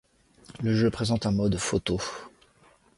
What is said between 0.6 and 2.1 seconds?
Le jeu présente un mode photo.